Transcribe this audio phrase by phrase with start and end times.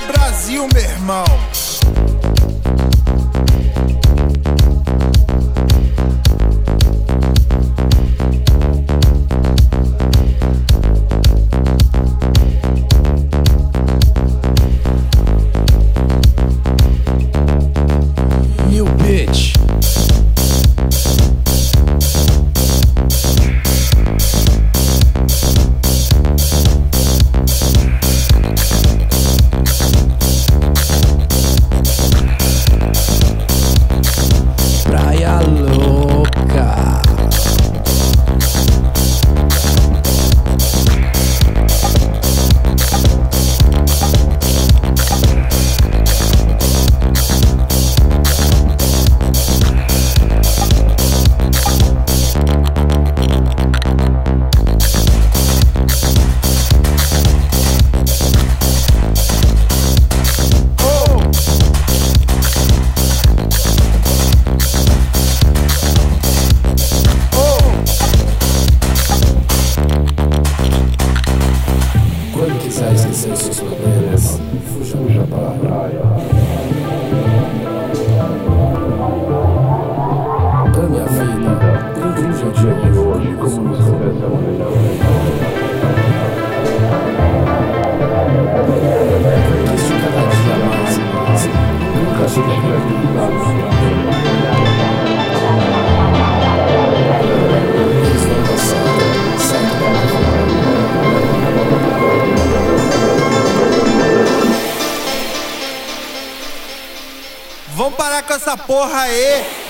[0.00, 0.32] porra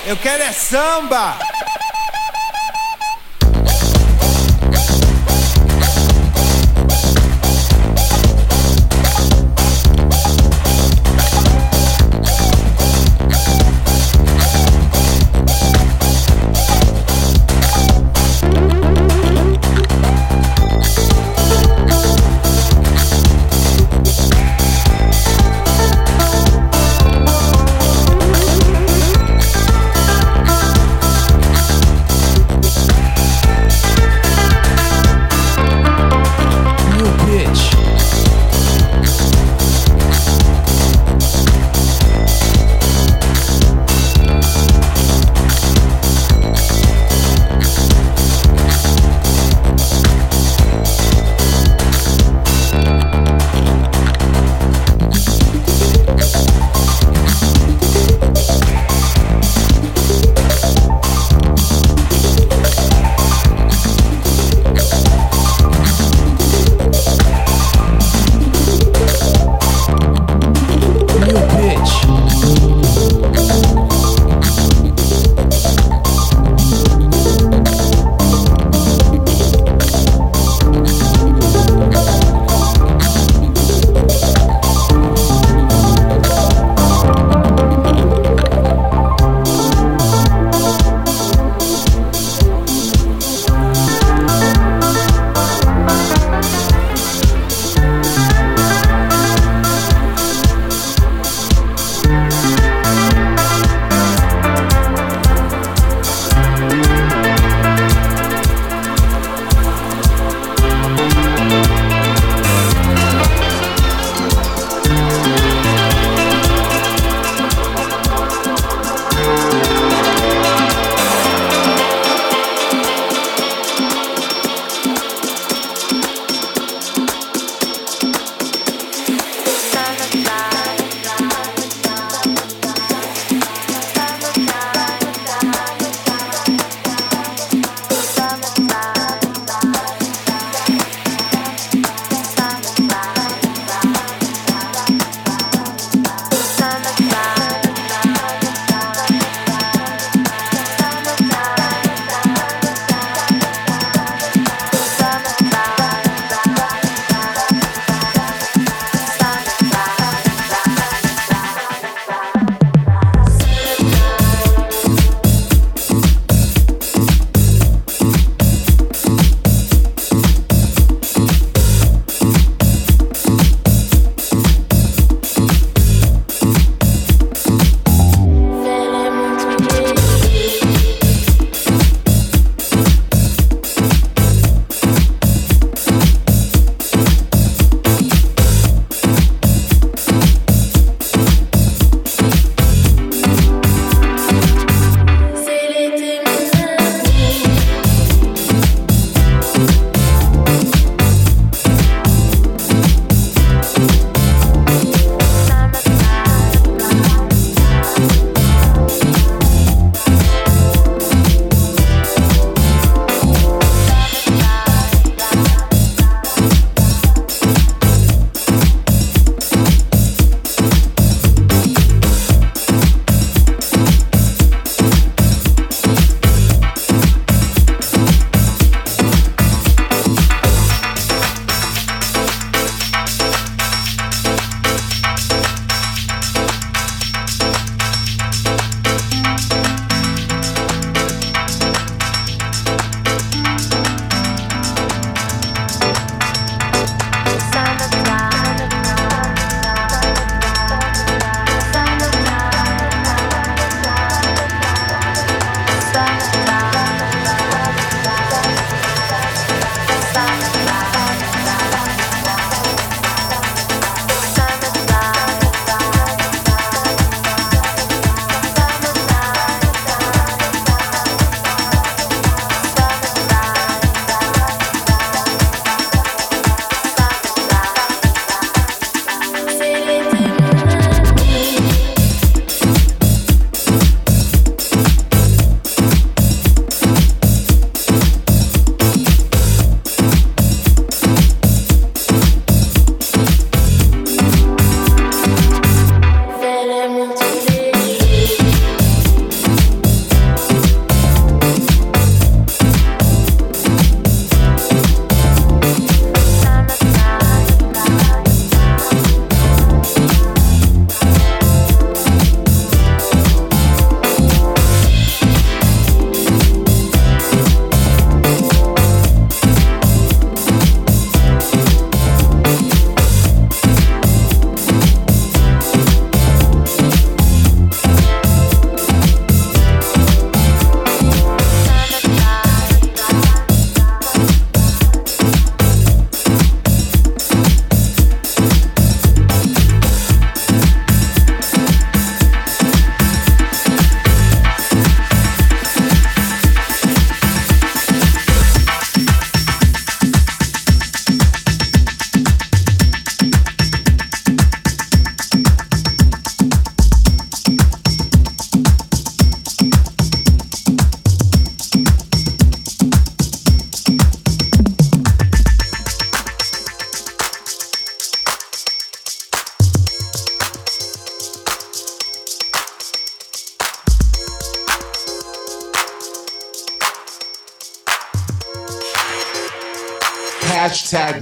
[0.06, 1.35] Eu quero é samba.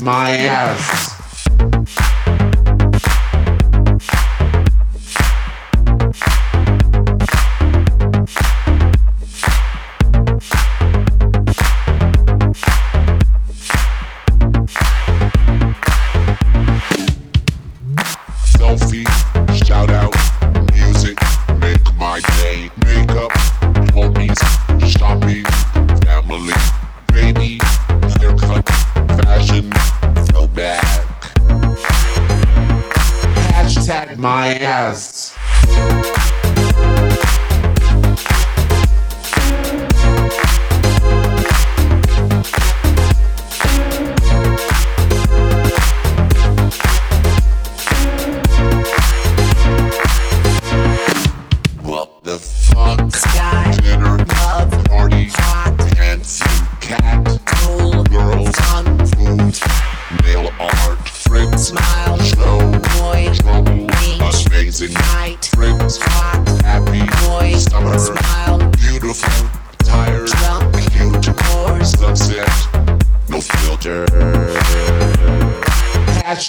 [0.05, 0.54] 妈耶！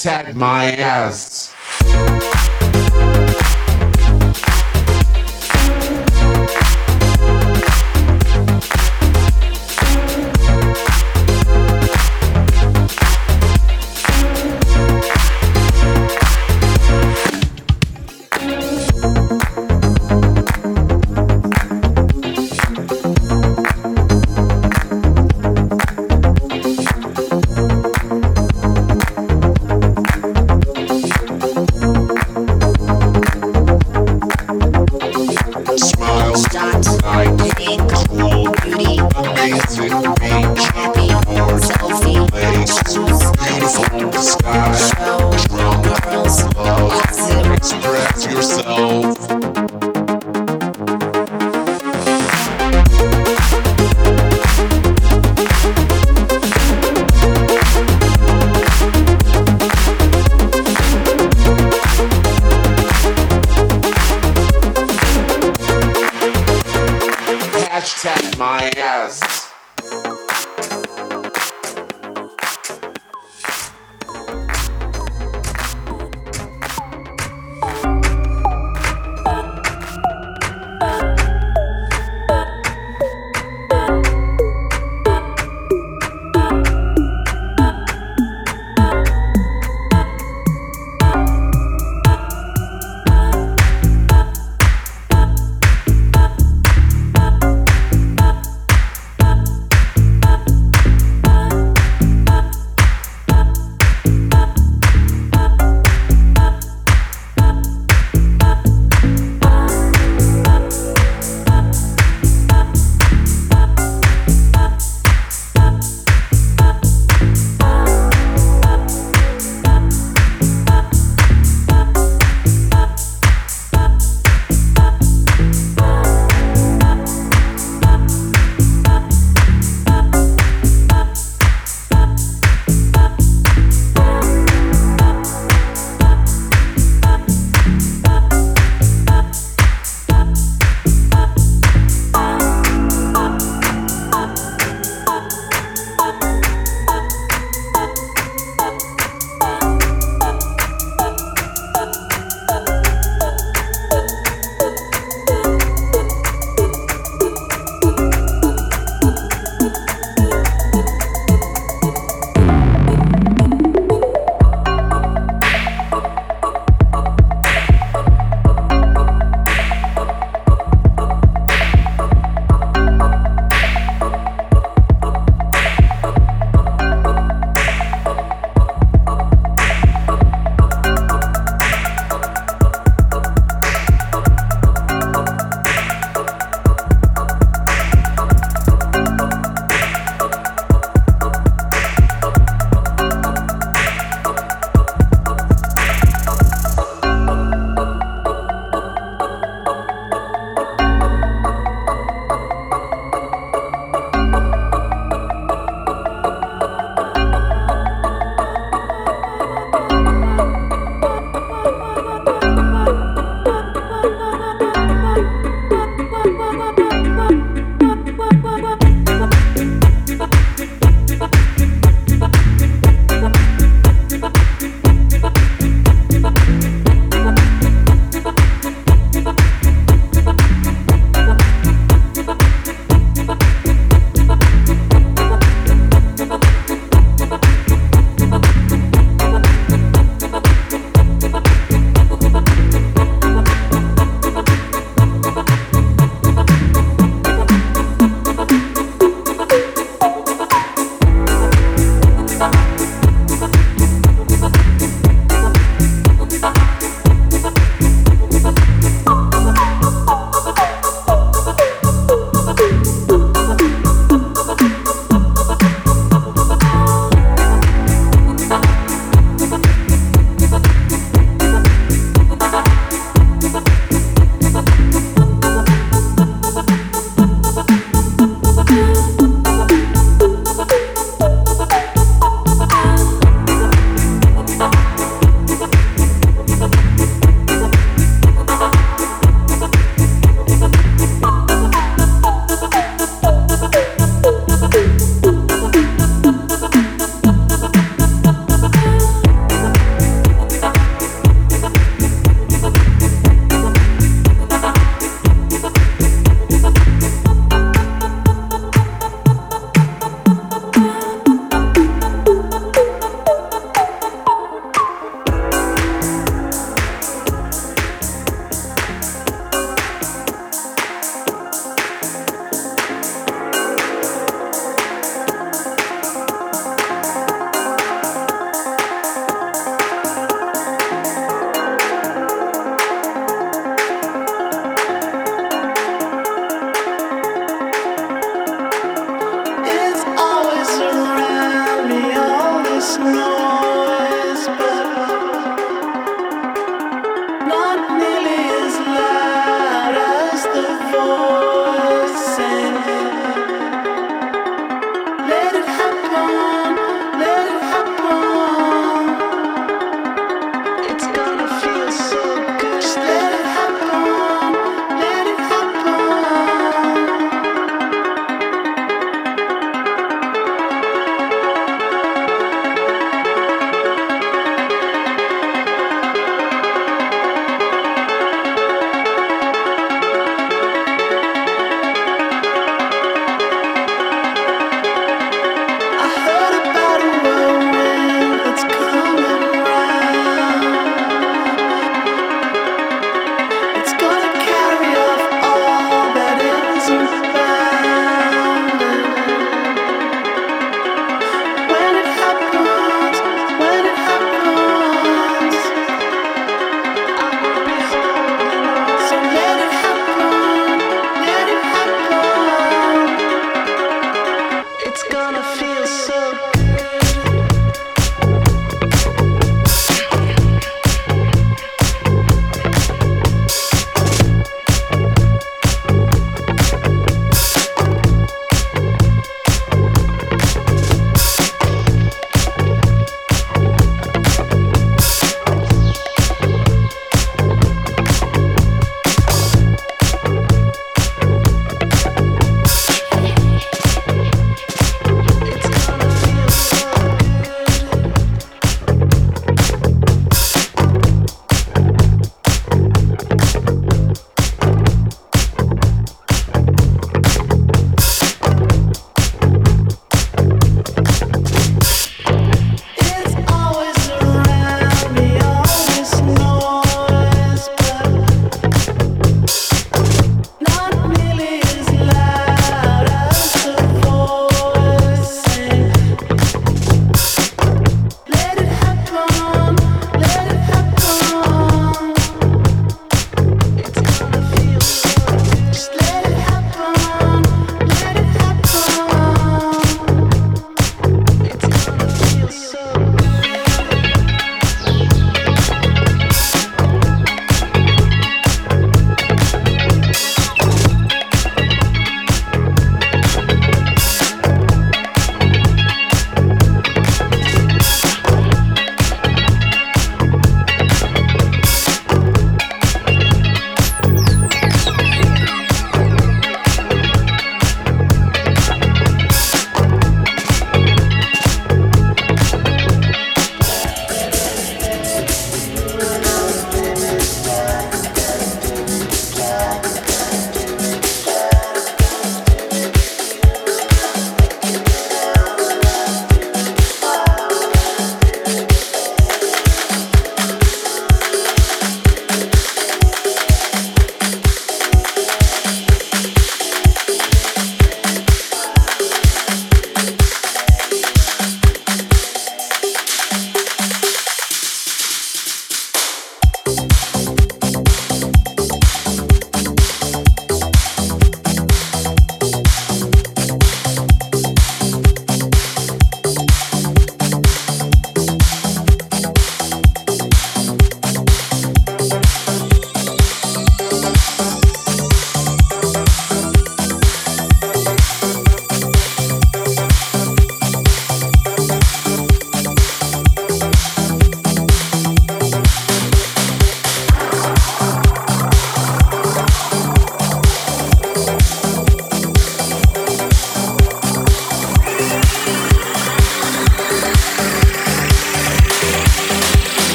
[0.00, 1.39] Hashtag my ass.